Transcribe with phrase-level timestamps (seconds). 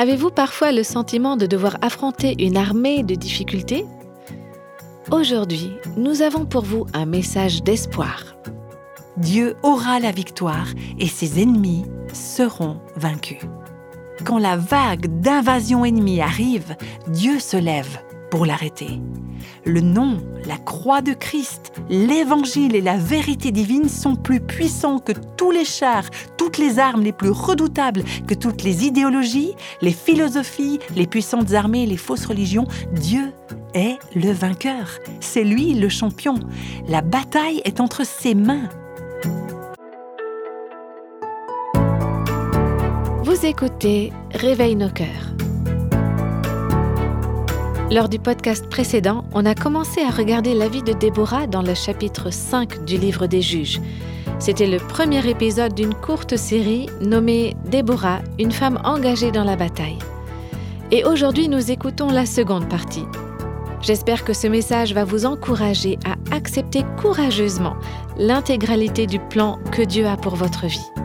[0.00, 3.84] Avez-vous parfois le sentiment de devoir affronter une armée de difficultés?
[5.10, 8.34] Aujourd'hui, nous avons pour vous un message d'espoir.
[9.18, 10.68] Dieu aura la victoire
[10.98, 11.84] et ses ennemis
[12.14, 13.40] seront vaincus.
[14.24, 16.76] Quand la vague d'invasion ennemie arrive,
[17.08, 17.98] Dieu se lève
[18.30, 19.00] pour l'arrêter.
[19.64, 25.12] Le nom, la croix de Christ, l'évangile et la vérité divine sont plus puissants que
[25.36, 30.78] tous les chars, toutes les armes les plus redoutables, que toutes les idéologies, les philosophies,
[30.96, 32.66] les puissantes armées, les fausses religions.
[32.92, 33.32] Dieu
[33.74, 34.98] est le vainqueur.
[35.20, 36.34] C'est lui le champion.
[36.88, 38.68] La bataille est entre ses mains.
[43.22, 45.34] Vous écoutez Réveille nos cœurs.
[47.90, 51.74] Lors du podcast précédent, on a commencé à regarder la vie de Déborah dans le
[51.74, 53.80] chapitre 5 du livre des juges.
[54.38, 59.98] C'était le premier épisode d'une courte série nommée Déborah, une femme engagée dans la bataille.
[60.92, 63.04] Et aujourd'hui, nous écoutons la seconde partie.
[63.82, 67.74] J'espère que ce message va vous encourager à accepter courageusement
[68.16, 70.99] l'intégralité du plan que Dieu a pour votre vie.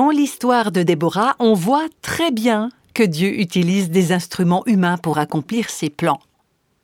[0.00, 5.18] Dans l'histoire de Déborah, on voit très bien que Dieu utilise des instruments humains pour
[5.18, 6.20] accomplir ses plans.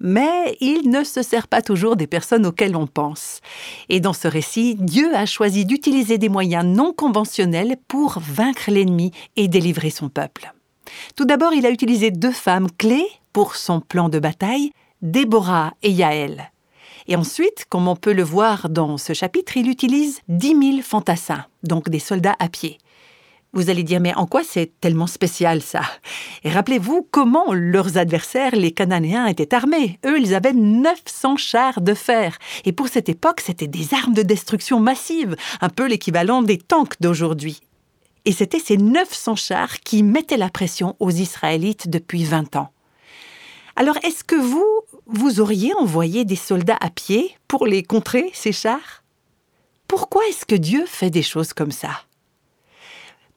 [0.00, 3.40] Mais il ne se sert pas toujours des personnes auxquelles on pense.
[3.88, 9.12] Et dans ce récit, Dieu a choisi d'utiliser des moyens non conventionnels pour vaincre l'ennemi
[9.36, 10.52] et délivrer son peuple.
[11.16, 15.90] Tout d'abord, il a utilisé deux femmes clés pour son plan de bataille, Déborah et
[15.90, 16.52] Yaël.
[17.08, 21.46] Et ensuite, comme on peut le voir dans ce chapitre, il utilise dix mille fantassins,
[21.62, 22.76] donc des soldats à pied.
[23.56, 25.80] Vous allez dire, mais en quoi c'est tellement spécial ça?
[26.44, 29.98] Rappelez-vous comment leurs adversaires, les Cananéens, étaient armés.
[30.04, 32.36] Eux, ils avaient 900 chars de fer.
[32.66, 37.00] Et pour cette époque, c'était des armes de destruction massive, un peu l'équivalent des tanks
[37.00, 37.60] d'aujourd'hui.
[38.26, 42.68] Et c'était ces 900 chars qui mettaient la pression aux Israélites depuis 20 ans.
[43.74, 44.68] Alors, est-ce que vous,
[45.06, 49.02] vous auriez envoyé des soldats à pied pour les contrer, ces chars?
[49.88, 52.02] Pourquoi est-ce que Dieu fait des choses comme ça?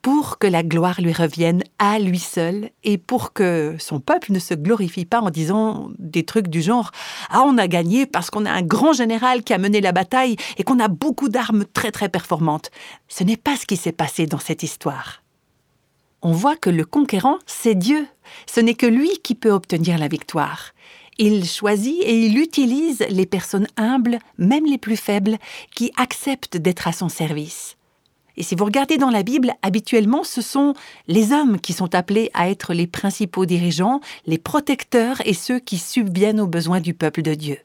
[0.02, 4.40] Pour que la gloire lui revienne à lui seul et pour que son peuple ne
[4.40, 6.88] se glorifie pas en disant des trucs du genre⁇
[7.30, 10.38] Ah, on a gagné parce qu'on a un grand général qui a mené la bataille
[10.58, 12.68] et qu'on a beaucoup d'armes très très performantes⁇
[13.08, 15.22] Ce n'est pas ce qui s'est passé dans cette histoire.
[16.22, 18.06] On voit que le conquérant, c'est Dieu.
[18.46, 20.72] Ce n'est que lui qui peut obtenir la victoire.
[21.18, 25.38] Il choisit et il utilise les personnes humbles, même les plus faibles,
[25.76, 27.76] qui acceptent d'être à son service.
[28.40, 30.74] Et si vous regardez dans la Bible, habituellement, ce sont
[31.08, 35.78] les hommes qui sont appelés à être les principaux dirigeants, les protecteurs et ceux qui
[35.78, 37.58] subviennent aux besoins du peuple de Dieu.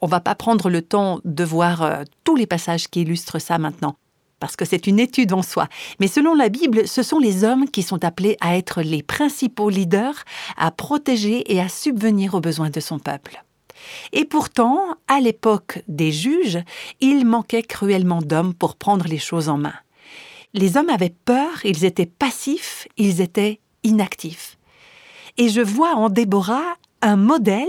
[0.00, 3.58] On va pas prendre le temps de voir euh, tous les passages qui illustrent ça
[3.58, 3.96] maintenant,
[4.40, 5.68] parce que c'est une étude en soi.
[6.00, 9.68] Mais selon la Bible, ce sont les hommes qui sont appelés à être les principaux
[9.68, 10.24] leaders,
[10.56, 13.44] à protéger et à subvenir aux besoins de son peuple.
[14.14, 16.60] Et pourtant, à l'époque des juges,
[17.02, 19.74] il manquait cruellement d'hommes pour prendre les choses en main
[20.56, 24.58] les hommes avaient peur, ils étaient passifs, ils étaient inactifs.
[25.36, 27.68] Et je vois en Déborah un modèle,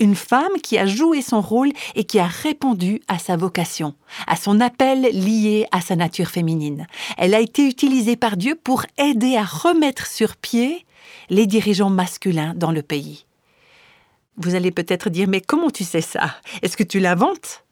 [0.00, 3.94] une femme qui a joué son rôle et qui a répondu à sa vocation,
[4.26, 6.86] à son appel lié à sa nature féminine.
[7.16, 10.86] Elle a été utilisée par Dieu pour aider à remettre sur pied
[11.30, 13.24] les dirigeants masculins dans le pays.
[14.36, 16.34] Vous allez peut-être dire, mais comment tu sais ça?
[16.62, 17.64] Est-ce que tu l'inventes?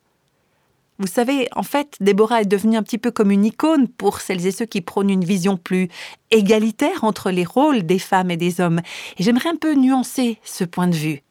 [0.99, 4.47] Vous savez, en fait, Déborah est devenue un petit peu comme une icône pour celles
[4.47, 5.89] et ceux qui prônent une vision plus
[6.33, 8.81] égalitaire entre les rôles des femmes et des hommes.
[9.17, 11.23] Et j'aimerais un peu nuancer ce point de vue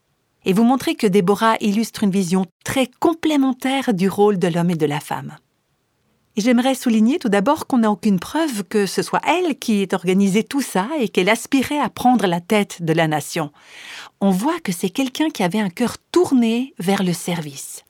[0.46, 4.76] et vous montrer que Déborah illustre une vision très complémentaire du rôle de l'homme et
[4.76, 5.36] de la femme.
[6.38, 9.94] Et j'aimerais souligner tout d'abord qu'on n'a aucune preuve que ce soit elle qui ait
[9.94, 13.52] organisé tout ça et qu'elle aspirait à prendre la tête de la nation.
[14.22, 17.84] On voit que c'est quelqu'un qui avait un cœur tourné vers le service.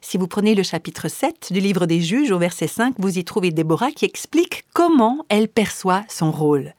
[0.00, 3.24] Si vous prenez le chapitre 7 du livre des juges au verset 5, vous y
[3.24, 6.74] trouvez Déborah qui explique comment elle perçoit son rôle.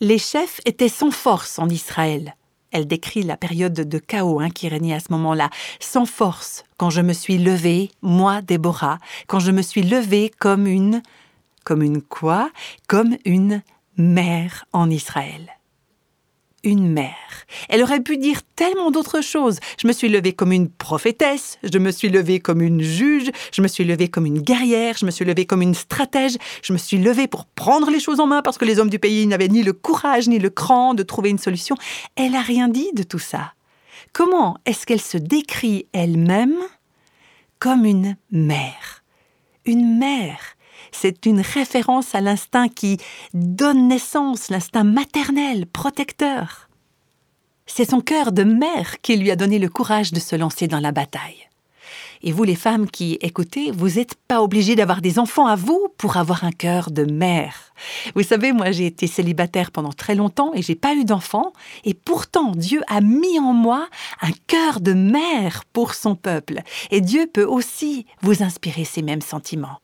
[0.00, 2.34] Les chefs étaient sans force en Israël.
[2.70, 5.50] Elle décrit la période de chaos hein, qui régnait à ce moment-là.
[5.78, 10.66] Sans force, quand je me suis levée, moi, Déborah, quand je me suis levée comme
[10.66, 11.02] une...
[11.64, 12.50] Comme une quoi?
[12.88, 13.62] Comme une
[13.96, 15.52] mère en Israël
[16.64, 17.44] une mère.
[17.68, 19.58] Elle aurait pu dire tellement d'autres choses.
[19.80, 23.62] Je me suis levée comme une prophétesse, je me suis levée comme une juge, je
[23.62, 26.78] me suis levée comme une guerrière, je me suis levée comme une stratège, je me
[26.78, 29.48] suis levée pour prendre les choses en main parce que les hommes du pays n'avaient
[29.48, 31.76] ni le courage ni le cran de trouver une solution.
[32.16, 33.54] Elle n'a rien dit de tout ça.
[34.12, 36.56] Comment est-ce qu'elle se décrit elle-même?
[37.58, 39.04] Comme une mère.
[39.64, 40.40] Une mère,
[40.92, 42.98] c'est une référence à l'instinct qui
[43.34, 46.68] donne naissance, l'instinct maternel, protecteur.
[47.66, 50.80] C'est son cœur de mère qui lui a donné le courage de se lancer dans
[50.80, 51.48] la bataille.
[52.24, 55.88] Et vous, les femmes qui écoutez, vous n'êtes pas obligées d'avoir des enfants à vous
[55.98, 57.72] pour avoir un cœur de mère.
[58.14, 61.52] Vous savez, moi, j'ai été célibataire pendant très longtemps et j'ai pas eu d'enfants.
[61.84, 63.88] Et pourtant, Dieu a mis en moi
[64.20, 66.60] un cœur de mère pour son peuple.
[66.90, 69.81] Et Dieu peut aussi vous inspirer ces mêmes sentiments.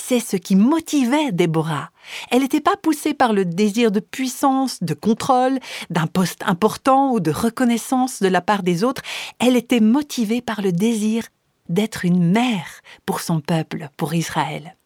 [0.00, 1.90] C'est ce qui motivait Déborah.
[2.30, 5.58] Elle n'était pas poussée par le désir de puissance, de contrôle,
[5.90, 9.02] d'un poste important ou de reconnaissance de la part des autres.
[9.38, 11.24] Elle était motivée par le désir
[11.68, 14.76] d'être une mère pour son peuple, pour Israël.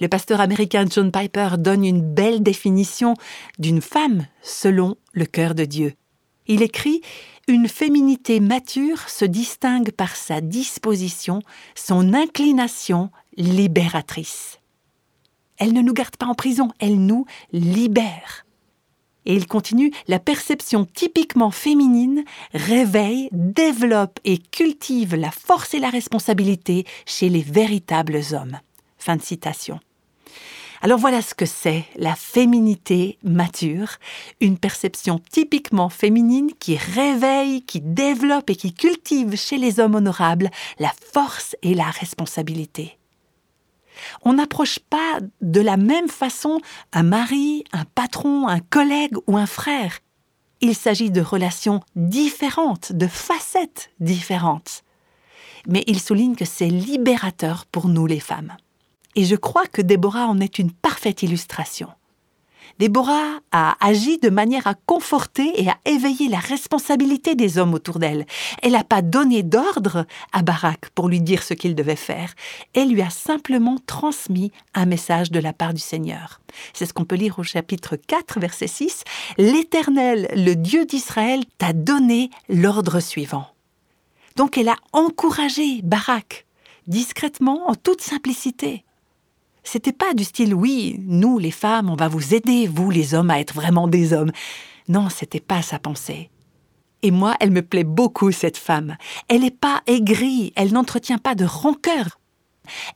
[0.00, 3.14] Le pasteur américain John Piper donne une belle définition
[3.58, 5.94] d'une femme selon le cœur de Dieu.
[6.48, 7.02] Il écrit
[7.46, 11.40] Une féminité mature se distingue par sa disposition,
[11.74, 14.58] son inclination libératrice.
[15.58, 18.46] Elle ne nous garde pas en prison, elle nous libère.
[19.26, 22.24] Et il continue, la perception typiquement féminine
[22.54, 28.58] réveille, développe et cultive la force et la responsabilité chez les véritables hommes.
[28.96, 29.80] Fin de citation.
[30.80, 33.96] Alors voilà ce que c'est la féminité mature,
[34.40, 40.50] une perception typiquement féminine qui réveille, qui développe et qui cultive chez les hommes honorables
[40.78, 42.98] la force et la responsabilité.
[44.22, 46.60] On n'approche pas de la même façon
[46.92, 49.98] un mari, un patron, un collègue ou un frère.
[50.60, 54.84] Il s'agit de relations différentes, de facettes différentes.
[55.66, 58.56] Mais il souligne que c'est libérateur pour nous les femmes.
[59.18, 61.88] Et je crois que Déborah en est une parfaite illustration.
[62.78, 67.98] Déborah a agi de manière à conforter et à éveiller la responsabilité des hommes autour
[67.98, 68.26] d'elle.
[68.62, 72.32] Elle n'a pas donné d'ordre à Barak pour lui dire ce qu'il devait faire.
[72.74, 76.40] Elle lui a simplement transmis un message de la part du Seigneur.
[76.72, 79.02] C'est ce qu'on peut lire au chapitre 4, verset 6.
[79.36, 83.48] L'Éternel, le Dieu d'Israël, t'a donné l'ordre suivant.
[84.36, 86.46] Donc elle a encouragé Barak,
[86.86, 88.84] discrètement, en toute simplicité.
[89.62, 93.30] C'était pas du style oui, nous les femmes, on va vous aider, vous les hommes,
[93.30, 94.32] à être vraiment des hommes.
[94.88, 96.30] Non, c'était pas sa pensée.
[97.02, 98.96] Et moi, elle me plaît beaucoup, cette femme.
[99.28, 102.18] Elle n'est pas aigrie, elle n'entretient pas de rancœur.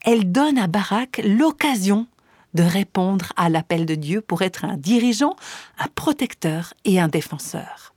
[0.03, 2.07] Elle donne à Barak l'occasion
[2.53, 5.35] de répondre à l'appel de Dieu pour être un dirigeant,
[5.79, 7.93] un protecteur et un défenseur.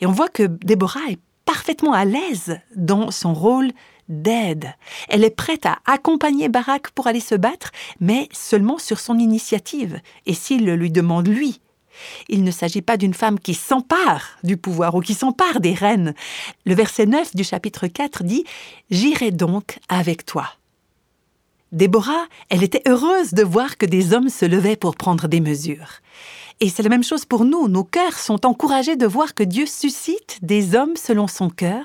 [0.00, 3.70] Et on voit que Déborah est parfaitement à l'aise dans son rôle
[4.08, 4.74] d'aide.
[5.08, 7.70] Elle est prête à accompagner Barak pour aller se battre,
[8.00, 11.60] mais seulement sur son initiative, et s'il le lui demande lui.
[12.28, 16.14] Il ne s'agit pas d'une femme qui s'empare du pouvoir ou qui s'empare des reines.
[16.66, 18.44] Le verset 9 du chapitre 4 dit
[18.90, 20.48] J'irai donc avec toi.
[21.72, 26.00] Déborah, elle était heureuse de voir que des hommes se levaient pour prendre des mesures.
[26.60, 27.68] Et c'est la même chose pour nous.
[27.68, 31.84] Nos cœurs sont encouragés de voir que Dieu suscite des hommes selon son cœur,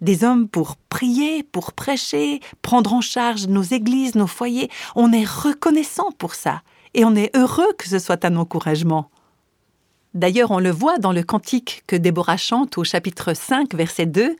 [0.00, 4.70] des hommes pour prier, pour prêcher, prendre en charge nos églises, nos foyers.
[4.94, 6.62] On est reconnaissant pour ça.
[6.94, 9.10] Et on est heureux que ce soit un encouragement.
[10.14, 14.36] D'ailleurs, on le voit dans le cantique que Déborah chante au chapitre 5, verset 2.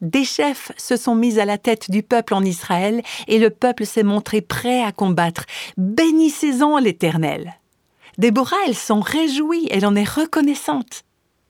[0.00, 3.84] Des chefs se sont mis à la tête du peuple en Israël, et le peuple
[3.84, 5.44] s'est montré prêt à combattre.
[5.76, 7.54] Bénissez-en l'Éternel.
[8.18, 11.04] Déborah, elle s'en réjouit, elle en est reconnaissante.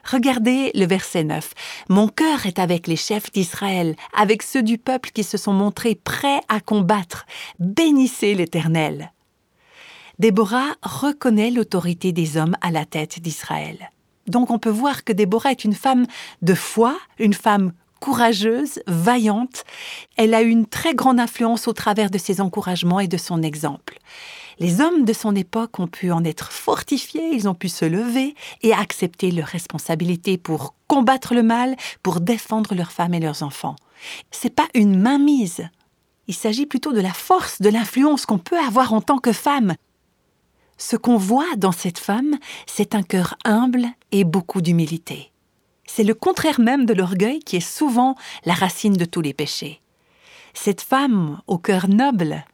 [0.05, 1.53] Regardez le verset 9.
[1.89, 5.95] Mon cœur est avec les chefs d'Israël, avec ceux du peuple qui se sont montrés
[5.95, 7.27] prêts à combattre.
[7.59, 9.13] Bénissez l'Éternel.
[10.19, 13.91] Déborah reconnaît l'autorité des hommes à la tête d'Israël.
[14.27, 16.07] Donc on peut voir que Déborah est une femme
[16.43, 19.65] de foi, une femme courageuse, vaillante.
[20.17, 23.99] Elle a une très grande influence au travers de ses encouragements et de son exemple.
[24.59, 28.35] Les hommes de son époque ont pu en être fortifiés, ils ont pu se lever
[28.63, 33.77] et accepter leurs responsabilités pour combattre le mal, pour défendre leurs femmes et leurs enfants.
[34.31, 35.69] C'est pas une mainmise.
[36.29, 39.75] Il s'agit plutôt de la force, de l'influence qu'on peut avoir en tant que femme.
[40.79, 45.31] Ce qu'on voit dans cette femme, c'est un cœur humble et beaucoup d'humilité.
[45.87, 49.81] C'est le contraire même de l'orgueil qui est souvent la racine de tous les péchés.
[50.55, 52.45] Cette femme au cœur noble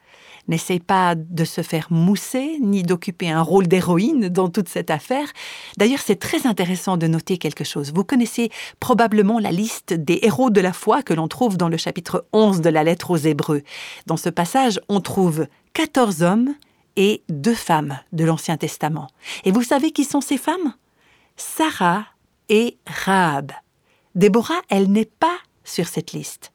[0.48, 5.28] n'essaye pas de se faire mousser, ni d'occuper un rôle d'héroïne dans toute cette affaire.
[5.76, 7.92] D'ailleurs, c'est très intéressant de noter quelque chose.
[7.94, 8.50] Vous connaissez
[8.80, 12.60] probablement la liste des héros de la foi que l'on trouve dans le chapitre 11
[12.60, 13.62] de la lettre aux Hébreux.
[14.06, 16.54] Dans ce passage, on trouve 14 hommes
[16.96, 19.08] et deux femmes de l'Ancien Testament.
[19.44, 20.74] Et vous savez qui sont ces femmes?
[21.36, 22.04] Sarah
[22.48, 23.52] et Rahab.
[24.14, 26.52] Déborah, elle n'est pas sur cette liste.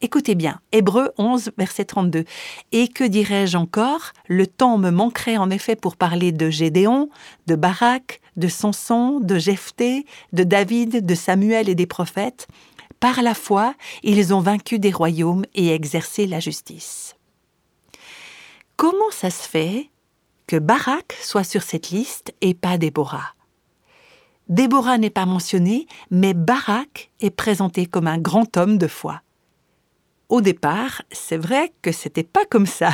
[0.00, 2.24] Écoutez bien, Hébreu 11, verset 32.
[2.70, 4.12] Et que dirais-je encore?
[4.28, 7.08] Le temps me manquerait en effet pour parler de Gédéon,
[7.48, 12.46] de Barak, de Samson, de Jephthé, de David, de Samuel et des prophètes.
[13.00, 13.74] Par la foi,
[14.04, 17.16] ils ont vaincu des royaumes et exercé la justice.
[18.76, 19.90] Comment ça se fait
[20.46, 23.34] que Barak soit sur cette liste et pas Déborah?
[24.48, 29.22] Déborah n'est pas mentionnée, mais Barak est présenté comme un grand homme de foi.
[30.28, 32.90] Au départ, c'est vrai que c'était pas comme ça.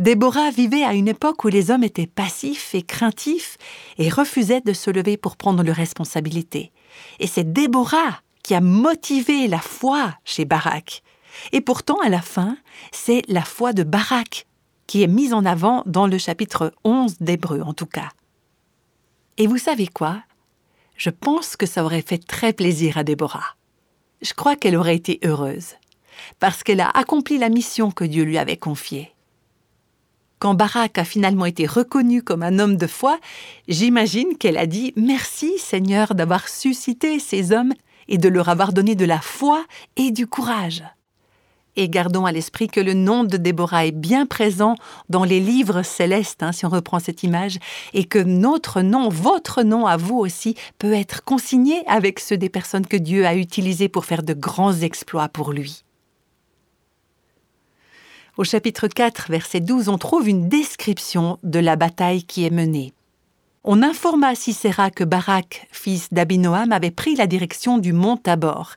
[0.00, 3.56] Déborah vivait à une époque où les hommes étaient passifs et craintifs
[3.98, 6.72] et refusaient de se lever pour prendre leurs responsabilités.
[7.20, 11.04] Et c'est Déborah qui a motivé la foi chez Barak.
[11.52, 12.56] Et pourtant, à la fin,
[12.90, 14.46] c'est la foi de Barak
[14.88, 18.08] qui est mise en avant dans le chapitre 11 d'Hébreu en tout cas.
[19.38, 20.22] Et vous savez quoi?
[20.96, 23.56] Je pense que ça aurait fait très plaisir à Déborah.
[24.20, 25.76] Je crois qu'elle aurait été heureuse
[26.40, 29.12] parce qu'elle a accompli la mission que Dieu lui avait confiée.
[30.38, 33.20] Quand Barak a finalement été reconnu comme un homme de foi,
[33.68, 37.72] j'imagine qu'elle a dit Merci Seigneur d'avoir suscité ces hommes
[38.08, 39.64] et de leur avoir donné de la foi
[39.96, 40.82] et du courage.
[41.76, 44.74] Et gardons à l'esprit que le nom de Déborah est bien présent
[45.08, 47.58] dans les livres célestes, hein, si on reprend cette image,
[47.94, 52.50] et que notre nom, votre nom à vous aussi, peut être consigné avec ceux des
[52.50, 55.84] personnes que Dieu a utilisées pour faire de grands exploits pour lui.
[58.38, 62.94] Au chapitre 4, verset 12, on trouve une description de la bataille qui est menée.
[63.62, 68.76] On informa Sisera que Barak, fils d'Abinoam, avait pris la direction du mont Tabor.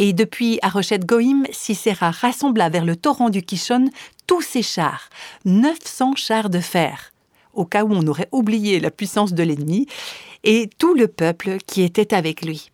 [0.00, 3.90] Et depuis Arochet Goïm, Sisera rassembla vers le torrent du Kishon
[4.26, 5.08] tous ses chars,
[5.44, 7.12] 900 chars de fer,
[7.54, 9.86] au cas où on aurait oublié la puissance de l'ennemi,
[10.42, 12.72] et tout le peuple qui était avec lui.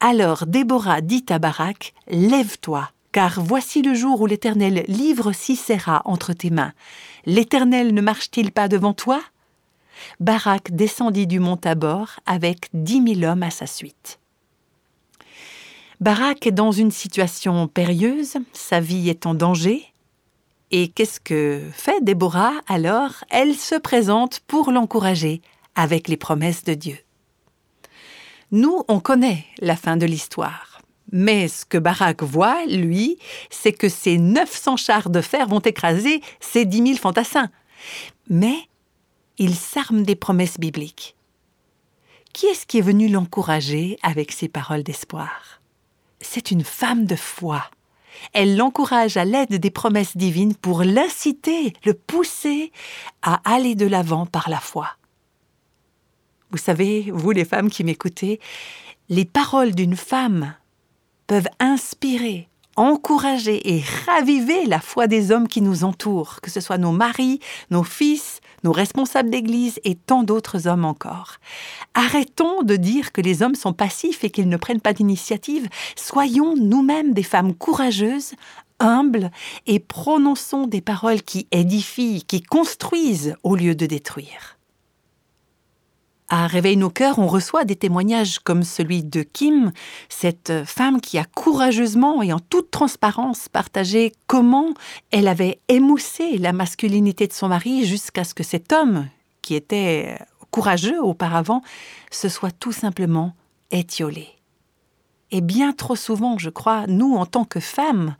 [0.00, 6.32] Alors Déborah dit à Barak Lève-toi, car voici le jour où l'Éternel livre Sisera entre
[6.32, 6.72] tes mains.
[7.26, 9.22] L'Éternel ne marche-t-il pas devant toi?
[10.18, 14.18] Barak descendit du mont Tabor avec dix mille hommes à sa suite.
[16.00, 19.84] Barak est dans une situation périlleuse, sa vie est en danger.
[20.72, 23.22] Et qu'est-ce que fait Déborah alors?
[23.30, 25.40] Elle se présente pour l'encourager
[25.76, 26.98] avec les promesses de Dieu.
[28.50, 30.73] Nous, on connaît la fin de l'histoire.
[31.12, 33.18] Mais ce que Barak voit, lui,
[33.50, 37.50] c'est que ces 900 chars de fer vont écraser ces 10 000 fantassins.
[38.28, 38.56] Mais
[39.38, 41.16] il s'arme des promesses bibliques.
[42.32, 45.60] Qui est-ce qui est venu l'encourager avec ces paroles d'espoir?
[46.20, 47.64] C'est une femme de foi.
[48.32, 52.72] Elle l'encourage à l'aide des promesses divines pour l'inciter, le pousser
[53.22, 54.96] à aller de l'avant par la foi.
[56.50, 58.40] Vous savez, vous les femmes qui m'écoutez,
[59.08, 60.54] les paroles d'une femme
[61.26, 66.78] peuvent inspirer, encourager et raviver la foi des hommes qui nous entourent, que ce soit
[66.78, 67.40] nos maris,
[67.70, 71.36] nos fils, nos responsables d'église et tant d'autres hommes encore.
[71.94, 75.68] Arrêtons de dire que les hommes sont passifs et qu'ils ne prennent pas d'initiative.
[75.96, 78.32] Soyons nous-mêmes des femmes courageuses,
[78.80, 79.30] humbles
[79.66, 84.53] et prononçons des paroles qui édifient, qui construisent au lieu de détruire.
[86.30, 89.72] À Réveille nos cœurs, on reçoit des témoignages comme celui de Kim,
[90.08, 94.72] cette femme qui a courageusement et en toute transparence partagé comment
[95.10, 99.06] elle avait émoussé la masculinité de son mari jusqu'à ce que cet homme,
[99.42, 100.18] qui était
[100.50, 101.60] courageux auparavant,
[102.10, 103.34] se soit tout simplement
[103.70, 104.28] étiolé.
[105.30, 108.16] Et bien trop souvent, je crois, nous, en tant que femmes,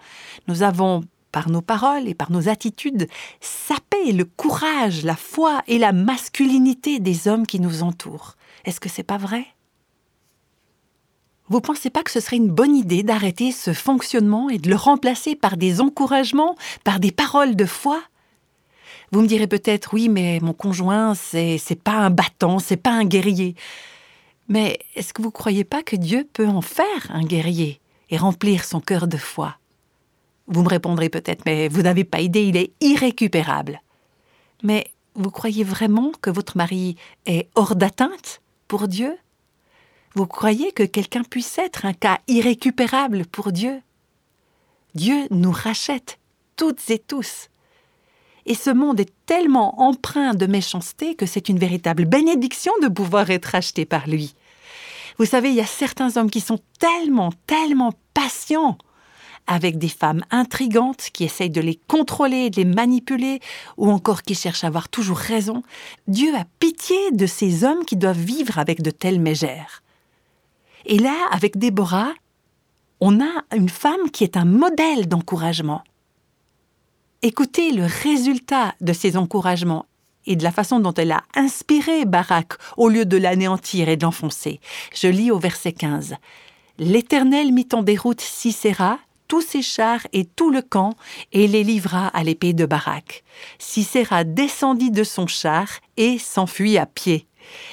[0.46, 3.08] nous avons par nos paroles et par nos attitudes,
[3.40, 8.36] saper le courage, la foi et la masculinité des hommes qui nous entourent.
[8.64, 9.44] Est-ce que c'est pas vrai?
[11.48, 14.76] Vous pensez pas que ce serait une bonne idée d'arrêter ce fonctionnement et de le
[14.76, 18.00] remplacer par des encouragements, par des paroles de foi?
[19.10, 23.04] Vous me direz peut-être oui, mais mon conjoint, c'est pas un battant, c'est pas un
[23.04, 23.56] guerrier.
[24.46, 28.64] Mais est-ce que vous croyez pas que Dieu peut en faire un guerrier et remplir
[28.64, 29.56] son cœur de foi?
[30.46, 33.80] Vous me répondrez peut-être, mais vous n'avez pas idée, il est irrécupérable.
[34.62, 36.96] Mais vous croyez vraiment que votre mari
[37.26, 39.16] est hors d'atteinte pour Dieu?
[40.14, 43.80] Vous croyez que quelqu'un puisse être un cas irrécupérable pour Dieu?
[44.94, 46.18] Dieu nous rachète,
[46.56, 47.48] toutes et tous.
[48.46, 53.30] Et ce monde est tellement empreint de méchanceté que c'est une véritable bénédiction de pouvoir
[53.30, 54.34] être racheté par lui.
[55.18, 58.78] Vous savez, il y a certains hommes qui sont tellement, tellement patients
[59.46, 63.40] avec des femmes intrigantes qui essayent de les contrôler, de les manipuler,
[63.76, 65.62] ou encore qui cherchent à avoir toujours raison.
[66.08, 69.82] Dieu a pitié de ces hommes qui doivent vivre avec de telles mégères.
[70.86, 72.12] Et là, avec Déborah,
[73.00, 75.82] on a une femme qui est un modèle d'encouragement.
[77.22, 79.86] Écoutez le résultat de ces encouragements
[80.26, 84.04] et de la façon dont elle a inspiré Barak au lieu de l'anéantir et de
[84.04, 84.60] l'enfoncer.
[84.94, 86.16] Je lis au verset 15.
[86.78, 90.94] L'Éternel mit en déroute Sisera, tous ses chars et tout le camp,
[91.32, 93.24] et les livra à l'épée de Barak.
[93.58, 97.26] Sisera descendit de son char et s'enfuit à pied.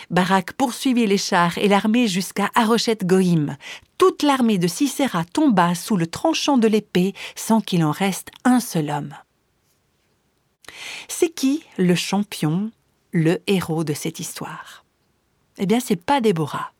[0.10, 3.58] Barak poursuivit les chars et l'armée jusqu'à Arochet Goïm.
[3.98, 8.60] Toute l'armée de Sisera tomba sous le tranchant de l'épée sans qu'il en reste un
[8.60, 9.15] seul homme.
[11.08, 12.72] C'est qui le champion,
[13.12, 14.84] le héros de cette histoire?
[15.58, 16.72] Eh bien, c'est pas Déborah.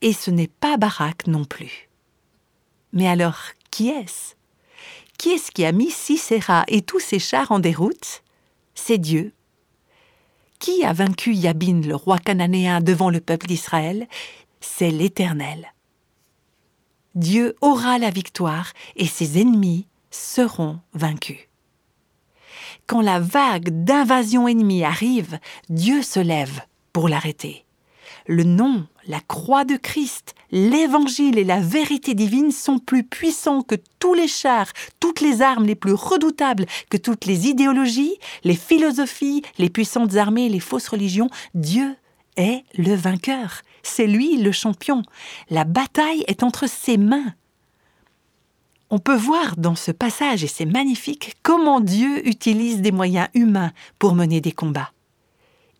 [0.00, 1.88] Et ce n'est pas Barak non plus.
[2.92, 3.38] Mais alors,
[3.72, 4.34] qui est-ce?
[5.18, 8.22] Qui est-ce qui a mis Sisera et tous ses chars en déroute?
[8.74, 9.32] C'est Dieu.
[10.60, 14.06] Qui a vaincu Yabin, le roi cananéen, devant le peuple d'Israël?
[14.60, 15.72] C'est l'Éternel.
[17.14, 21.48] Dieu aura la victoire et ses ennemis seront vaincus.
[22.86, 25.38] Quand la vague d'invasion ennemie arrive,
[25.70, 26.60] Dieu se lève
[26.92, 27.64] pour l'arrêter.
[28.26, 33.74] Le nom, la croix de Christ, l'évangile et la vérité divine sont plus puissants que
[33.98, 39.42] tous les chars, toutes les armes les plus redoutables, que toutes les idéologies, les philosophies,
[39.58, 41.30] les puissantes armées, les fausses religions.
[41.54, 41.96] Dieu
[42.36, 43.62] est le vainqueur.
[43.82, 45.02] C'est lui le champion.
[45.50, 47.34] La bataille est entre ses mains.
[48.90, 53.72] On peut voir dans ce passage, et c'est magnifique, comment Dieu utilise des moyens humains
[53.98, 54.92] pour mener des combats.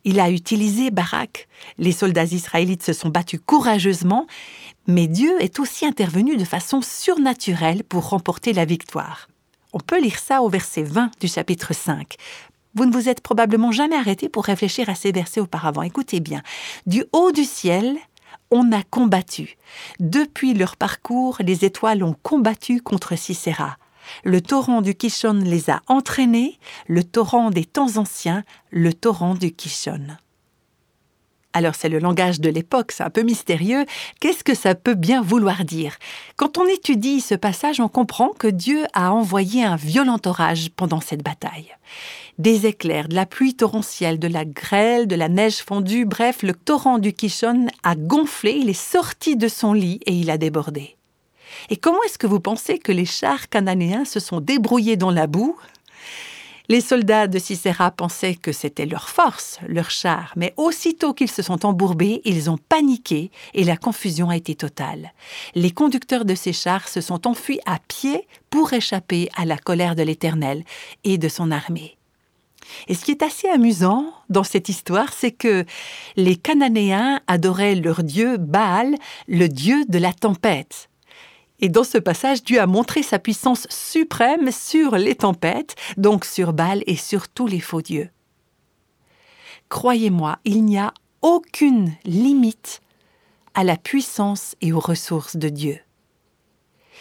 [0.05, 1.47] Il a utilisé Barak.
[1.77, 4.27] Les soldats israélites se sont battus courageusement,
[4.87, 9.29] mais Dieu est aussi intervenu de façon surnaturelle pour remporter la victoire.
[9.71, 12.15] On peut lire ça au verset 20 du chapitre 5.
[12.75, 15.83] Vous ne vous êtes probablement jamais arrêté pour réfléchir à ces versets auparavant.
[15.83, 16.41] Écoutez bien.
[16.85, 17.97] Du haut du ciel,
[18.51, 19.57] on a combattu.
[19.99, 23.77] Depuis leur parcours, les étoiles ont combattu contre Sisera.
[24.23, 29.51] Le torrent du Kishon les a entraînés, le torrent des temps anciens, le torrent du
[29.51, 30.17] Kishon.
[31.55, 33.85] Alors c'est le langage de l'époque, c'est un peu mystérieux.
[34.19, 35.97] Qu'est-ce que ça peut bien vouloir dire?
[36.35, 40.99] Quand on étudie ce passage, on comprend que Dieu a envoyé un violent orage pendant
[40.99, 41.75] cette bataille.
[42.39, 46.53] Des éclairs, de la pluie torrentielle, de la grêle, de la neige fondue, bref, le
[46.53, 50.97] torrent du Kishon a gonflé, il est sorti de son lit et il a débordé.
[51.69, 55.27] Et comment est-ce que vous pensez que les chars cananéens se sont débrouillés dans la
[55.27, 55.57] boue?
[56.69, 61.41] Les soldats de Sisera pensaient que c'était leur force, leur char, mais aussitôt qu'ils se
[61.41, 65.11] sont embourbés, ils ont paniqué et la confusion a été totale.
[65.55, 69.95] Les conducteurs de ces chars se sont enfuis à pied pour échapper à la colère
[69.95, 70.63] de l'Éternel
[71.03, 71.97] et de son armée.
[72.87, 75.65] Et ce qui est assez amusant dans cette histoire, c'est que
[76.15, 78.95] les Cananéens adoraient leur dieu Baal,
[79.27, 80.89] le dieu de la tempête.
[81.63, 86.51] Et dans ce passage, Dieu a montré sa puissance suprême sur les tempêtes, donc sur
[86.51, 88.09] Baal et sur tous les faux dieux.
[89.69, 92.81] Croyez-moi, il n'y a aucune limite
[93.53, 95.79] à la puissance et aux ressources de Dieu.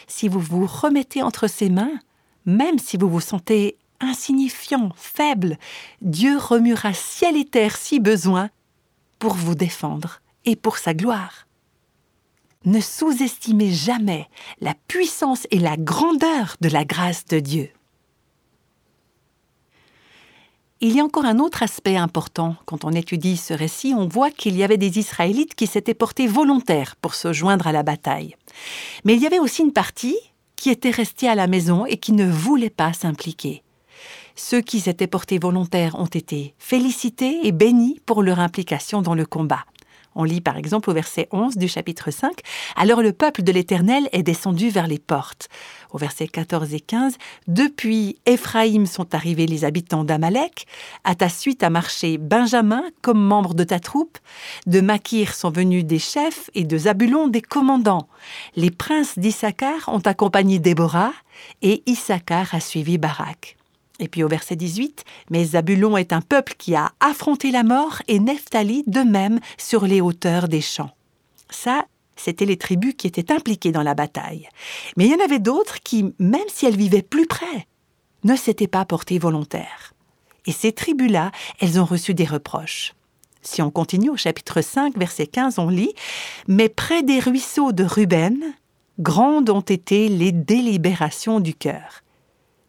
[0.07, 1.98] Si vous vous remettez entre ses mains,
[2.46, 5.59] même si vous vous sentez insignifiant, faible,
[6.03, 8.48] Dieu remuera ciel et terre si besoin
[9.18, 11.48] pour vous défendre et pour sa gloire.
[12.64, 14.29] Ne sous-estimez jamais
[14.61, 17.70] la puissance et la grandeur de la grâce de Dieu.
[20.81, 22.57] Il y a encore un autre aspect important.
[22.66, 26.27] Quand on étudie ce récit, on voit qu'il y avait des Israélites qui s'étaient portés
[26.27, 28.35] volontaires pour se joindre à la bataille.
[29.05, 30.18] Mais il y avait aussi une partie
[30.57, 33.62] qui était restée à la maison et qui ne voulait pas s'impliquer.
[34.35, 39.27] Ceux qui s'étaient portés volontaires ont été félicités et bénis pour leur implication dans le
[39.27, 39.64] combat.
[40.14, 42.33] On lit par exemple au verset 11 du chapitre 5,
[42.77, 45.48] Alors le peuple de l'Éternel est descendu vers les portes.
[45.90, 47.16] Au verset 14 et 15,
[47.48, 50.66] Depuis Éphraïm sont arrivés les habitants d'Amalek,
[51.05, 54.18] à ta suite a marché Benjamin comme membre de ta troupe,
[54.66, 58.09] de Makir sont venus des chefs et de Zabulon des commandants.
[58.57, 61.12] Les princes d'Issachar ont accompagné Déborah,
[61.62, 63.57] et Issachar a suivi Barak.
[64.02, 68.02] Et puis au verset 18, Mais Zabulon est un peuple qui a affronté la mort
[68.08, 70.90] et Nephtali de même sur les hauteurs des champs.
[71.50, 71.86] Ça,
[72.16, 74.48] c'étaient les tribus qui étaient impliquées dans la bataille.
[74.96, 77.68] Mais il y en avait d'autres qui, même si elles vivaient plus près,
[78.24, 79.94] ne s'étaient pas portées volontaires.
[80.46, 82.94] Et ces tribus-là, elles ont reçu des reproches.
[83.40, 85.94] Si on continue au chapitre 5, verset 15, on lit
[86.48, 88.42] Mais près des ruisseaux de Ruben,
[88.98, 92.01] grandes ont été les délibérations du cœur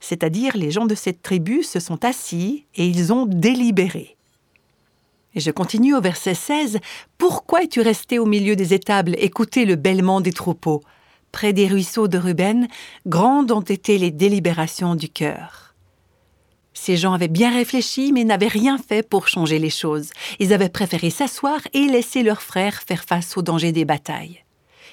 [0.03, 4.17] c'est-à-dire les gens de cette tribu se sont assis et ils ont délibéré.
[5.33, 6.79] Et je continue au verset 16.
[7.17, 10.83] Pourquoi es-tu resté au milieu des étables, écouter le bêlement des troupeaux?
[11.31, 12.67] Près des ruisseaux de Ruben,
[13.07, 15.73] grandes ont été les délibérations du cœur.
[16.73, 20.09] Ces gens avaient bien réfléchi, mais n'avaient rien fait pour changer les choses.
[20.37, 24.43] Ils avaient préféré s'asseoir et laisser leurs frères faire face aux dangers des batailles.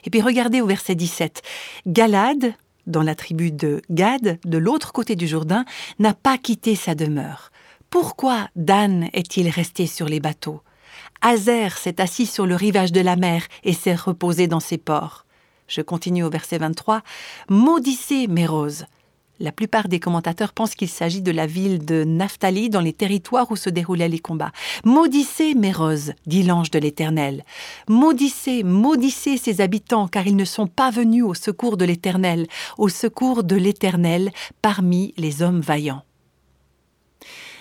[0.04, 1.42] Et puis regardez au verset 17.
[1.88, 2.54] Galad,
[2.90, 5.64] dans la tribu de Gad, de l'autre côté du Jourdain,
[5.98, 7.50] n'a pas quitté sa demeure.
[7.88, 10.62] Pourquoi Dan est-il resté sur les bateaux?
[11.22, 15.26] Hazer s'est assis sur le rivage de la mer et s'est reposé dans ses ports.
[15.68, 17.02] Je continue au verset 23.
[17.48, 18.86] Maudissez mes roses.
[19.42, 23.50] La plupart des commentateurs pensent qu'il s'agit de la ville de Naphtali dans les territoires
[23.50, 24.52] où se déroulaient les combats.
[24.84, 27.42] Maudissez mes roses, dit l'ange de l'Éternel.
[27.88, 32.90] Maudissez, maudissez ses habitants, car ils ne sont pas venus au secours de l'Éternel, au
[32.90, 36.02] secours de l'Éternel parmi les hommes vaillants.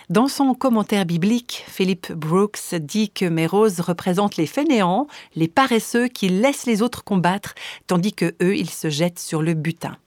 [0.10, 6.10] Dans son commentaire biblique, Philip Brooks dit que mes roses représentent les fainéants, les paresseux
[6.10, 7.56] qui laissent les autres combattre,
[7.88, 9.98] tandis que eux, ils se jettent sur le butin.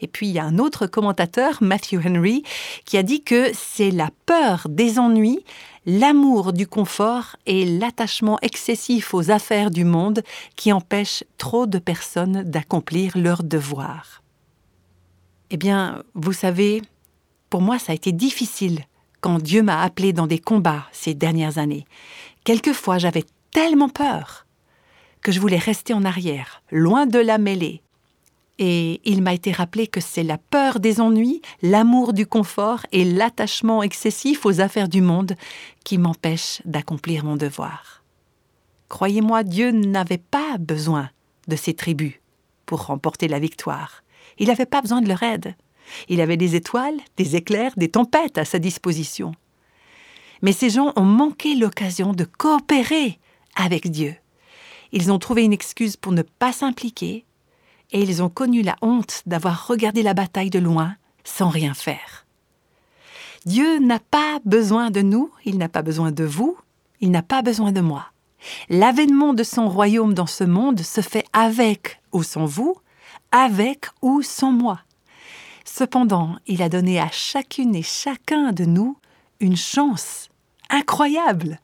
[0.00, 2.42] Et puis il y a un autre commentateur, Matthew Henry,
[2.84, 5.44] qui a dit que c'est la peur des ennuis,
[5.86, 10.22] l'amour du confort et l'attachement excessif aux affaires du monde
[10.56, 14.22] qui empêchent trop de personnes d'accomplir leurs devoirs.
[15.50, 16.82] Eh bien, vous savez,
[17.48, 18.80] pour moi ça a été difficile
[19.20, 21.84] quand Dieu m'a appelé dans des combats ces dernières années.
[22.44, 24.46] Quelquefois j'avais tellement peur
[25.22, 27.82] que je voulais rester en arrière, loin de la mêlée,
[28.62, 33.06] et il m'a été rappelé que c'est la peur des ennuis, l'amour du confort et
[33.06, 35.34] l'attachement excessif aux affaires du monde
[35.82, 38.04] qui m'empêchent d'accomplir mon devoir.
[38.90, 41.08] Croyez-moi, Dieu n'avait pas besoin
[41.48, 42.20] de ces tribus
[42.66, 44.04] pour remporter la victoire.
[44.38, 45.54] Il n'avait pas besoin de leur aide.
[46.10, 49.32] Il avait des étoiles, des éclairs, des tempêtes à sa disposition.
[50.42, 53.18] Mais ces gens ont manqué l'occasion de coopérer
[53.56, 54.14] avec Dieu.
[54.92, 57.24] Ils ont trouvé une excuse pour ne pas s'impliquer
[57.92, 62.26] et ils ont connu la honte d'avoir regardé la bataille de loin sans rien faire.
[63.46, 66.56] Dieu n'a pas besoin de nous, il n'a pas besoin de vous,
[67.00, 68.06] il n'a pas besoin de moi.
[68.68, 72.76] L'avènement de son royaume dans ce monde se fait avec ou sans vous,
[73.32, 74.80] avec ou sans moi.
[75.64, 78.96] Cependant, il a donné à chacune et chacun de nous
[79.40, 80.28] une chance
[80.68, 81.60] incroyable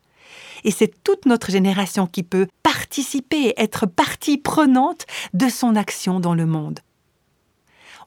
[0.67, 6.35] et c'est toute notre génération qui peut participer, être partie prenante de son action dans
[6.35, 6.81] le monde.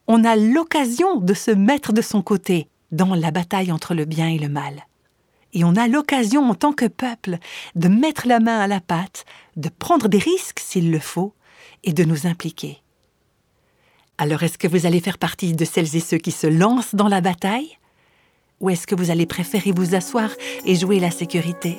[0.07, 4.27] On a l'occasion de se mettre de son côté dans la bataille entre le bien
[4.27, 4.85] et le mal.
[5.53, 7.37] Et on a l'occasion en tant que peuple
[7.75, 11.33] de mettre la main à la pâte, de prendre des risques s'il le faut,
[11.83, 12.81] et de nous impliquer.
[14.17, 17.07] Alors est-ce que vous allez faire partie de celles et ceux qui se lancent dans
[17.07, 17.77] la bataille?
[18.59, 20.29] Ou est-ce que vous allez préférer vous asseoir
[20.65, 21.77] et jouer la sécurité?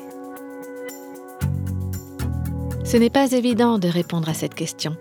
[2.85, 4.97] Ce n'est pas évident de répondre à cette question.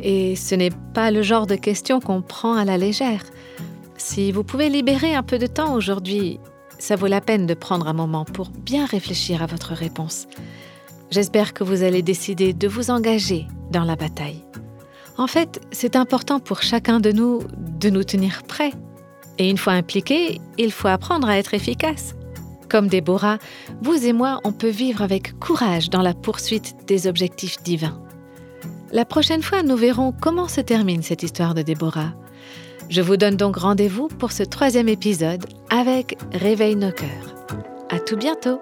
[0.00, 3.24] Et ce n'est pas le genre de question qu'on prend à la légère.
[3.96, 6.40] Si vous pouvez libérer un peu de temps aujourd'hui,
[6.78, 10.26] ça vaut la peine de prendre un moment pour bien réfléchir à votre réponse.
[11.10, 14.44] J'espère que vous allez décider de vous engager dans la bataille.
[15.16, 18.72] En fait, c'est important pour chacun de nous de nous tenir prêts.
[19.38, 22.14] Et une fois impliqués, il faut apprendre à être efficace.
[22.74, 23.38] Comme Déborah,
[23.82, 28.02] vous et moi, on peut vivre avec courage dans la poursuite des objectifs divins.
[28.90, 32.14] La prochaine fois, nous verrons comment se termine cette histoire de Déborah.
[32.88, 37.46] Je vous donne donc rendez-vous pour ce troisième épisode avec Réveille nos cœurs.
[37.90, 38.58] À tout bientôt!